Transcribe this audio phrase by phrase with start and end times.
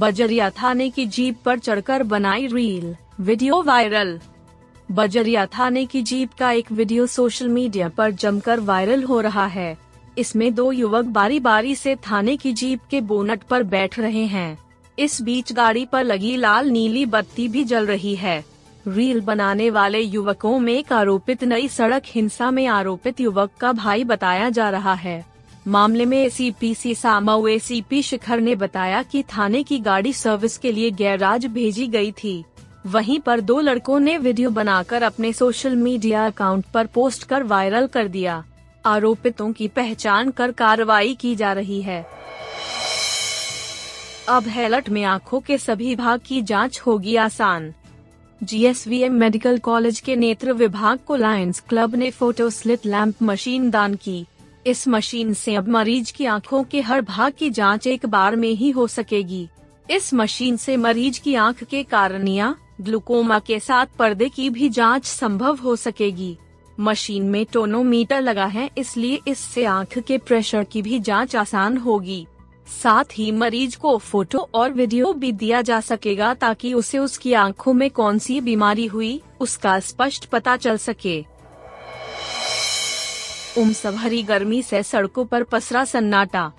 [0.00, 4.20] बजरिया थाने की जीप पर चढ़कर बनाई रील, वीडियो वायरल।
[4.90, 9.78] बजरिया थाने की जीप का एक वीडियो सोशल मीडिया पर जमकर वायरल हो रहा है।
[10.18, 14.58] इसमें दो युवक बारी बारी से थाने की जीप के बोनट पर बैठ रहे हैं।
[14.98, 18.44] इस बीच गाड़ी पर लगी लाल नीली बत्ती भी जल रही है।
[18.88, 24.04] रील बनाने वाले युवकों में एक आरोपित नई सड़क हिंसा में आरोपित युवक का भाई
[24.04, 25.29] बताया जा रहा है।
[25.70, 30.90] मामले में एसीपी सामाऊ एसीपी शिखर ने बताया कि थाने की गाड़ी सर्विस के लिए
[30.90, 32.44] गैराज भेजी गई थी।
[32.86, 37.86] वहीं पर दो लड़कों ने वीडियो बनाकर अपने सोशल मीडिया अकाउंट पर पोस्ट कर वायरल
[37.86, 38.42] कर दिया।
[38.84, 42.06] आरोपितों की पहचान कर कार्रवाई की जा रही है।
[44.28, 47.72] अब हेलट में आँखों के सभी भाग की जाँच होगी आसान।
[48.40, 53.94] जीएसवीएम मेडिकल कॉलेज के नेत्र विभाग को लायंस क्लब ने फ़ोटो स्लिट लैंप मशीन दान
[53.94, 54.24] की।
[54.66, 58.48] इस मशीन से अब मरीज़ की आँखों के हर भाग की जाँच एक बार में
[58.48, 59.48] ही हो सकेगी।
[59.90, 65.04] इस मशीन से मरीज़ की आँख के कारणिया ग्लूकोमा के साथ पर्दे की भी जाँच
[65.04, 66.36] संभव हो सकेगी।
[66.80, 72.26] मशीन में टोनोमीटर लगा है, इसलिए इससे आँख के प्रेशर की भी जाँच आसान होगी।
[72.82, 77.72] साथ ही मरीज़ को फ़ोटो और वीडियो भी दिया जा सकेगा ताकि उसे उसकी आँखों
[77.72, 81.20] में कौन सी बीमारी हुई, उसका स्पष्ट पता चल सके।
[83.58, 86.50] उमस भरी गर्मी से सड़कों पर पसरा सन्नाटा।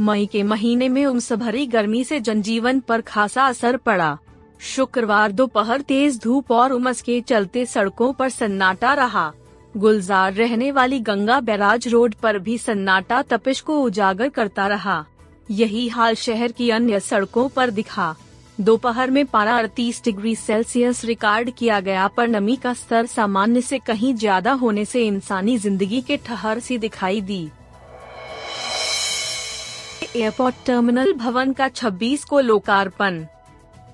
[0.00, 4.18] मई के महीने में उमस भरी गर्मी से जनजीवन पर खासा असर पड़ा।
[4.60, 9.32] शुक्रवार दोपहर तेज धूप और उमस के चलते सड़कों पर सन्नाटा रहा।
[9.76, 15.04] गुलजार रहने वाली गंगा बैराज रोड पर भी सन्नाटा तपिश को उजागर करता रहा।
[15.50, 18.14] यही हाल शहर की अन्य सड़कों पर दिखा।
[18.58, 23.78] दोपहर में पारा अड़तीस डिग्री सेल्सियस रिकॉर्ड किया गया, पर नमी का स्तर सामान्य से
[23.78, 27.48] कहीं ज़्यादा होने से इंसानी ज़िंदगी के ठहर सी दिखाई दी।
[30.16, 33.24] एयरपोर्ट टर्मिनल भवन का 26 को लोकार्पण।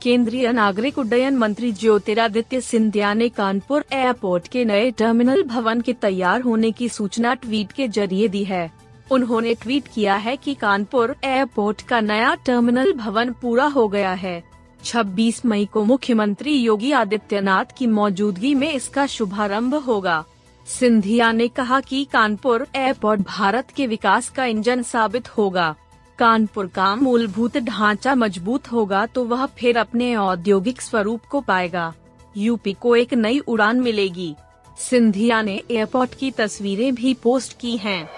[0.02, 6.40] केंद्रीय नागरिक उड्डयन मंत्री ज्योतिरादित्य सिंधिया ने कानपुर एयरपोर्ट के नए टर्मिनल भवन के तैयार
[6.40, 8.70] होने की सूचना ट्वीट के ज़रिए दी है।
[9.10, 14.42] उन्होंने ट्वीट किया है कि कानपुर एयरपोर्ट का नया टर्मिनल भवन पूरा हो गया है।
[14.84, 20.24] 26 मई को मुख्यमंत्री योगी आदित्यनाथ की मौजूदगी में इसका शुभारंभ होगा।
[20.66, 25.74] सिंधिया ने कहा कि कानपुर एयरपोर्ट भारत के विकास का इंजन साबित होगा।
[26.18, 31.92] कानपुर का मूलभूत ढांचा मज़बूत होगा तो वह फिर अपने औद्योगिक स्वरूप को पाएगा।
[32.36, 34.34] यूपी को एक नई उड़ान मिलेगी।
[34.78, 38.08] सिंधिया ने एयरपोर्ट की तस्वीरें भी पोस्ट की हैं।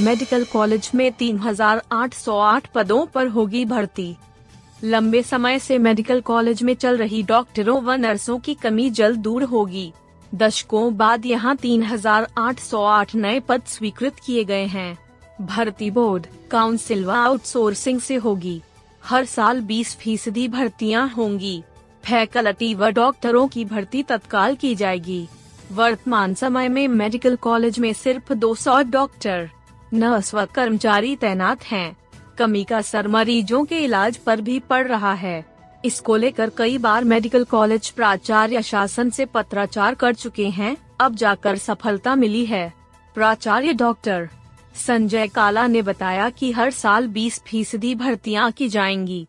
[0.00, 4.16] मेडिकल कॉलेज में 3,808 पदों पर होगी भर्ती।
[4.84, 9.42] लंबे समय से मेडिकल कॉलेज में चल रही डॉक्टरों व नर्सों की कमी जल्द दूर
[9.42, 9.92] होगी।
[10.34, 14.98] दशकों बाद यहाँ 3,808 नए पद स्वीकृत किए गए हैं।
[15.40, 18.60] भर्ती बोर्ड काउंसिल व आउटसोर्सिंग से होगी।
[19.04, 21.62] हर साल 20 फ़ीसदी भर्तियाँ होंगी।
[22.04, 25.28] फैकल्टी व डॉक्टरों की भर्ती तत्काल की जाएगी।
[25.72, 29.50] वर्तमान समय में मेडिकल कॉलेज में सिर्फ़ 200 डॉक्टर।
[29.94, 31.96] नर्स व कर्मचारी तैनात हैं।
[32.38, 35.44] कमी का असर मरीजों के इलाज पर भी पड़ रहा है।
[35.84, 41.56] इसको लेकर कई बार मेडिकल कॉलेज प्राचार्य शासन से पत्राचार कर चुके हैं। अब जाकर
[41.56, 42.72] सफलता मिली है।
[43.14, 44.28] प्राचार्य डॉक्टर
[44.86, 49.28] संजय काला ने बताया कि हर साल 20 फ़ीसदी भर्तियाँ की जाएँगी।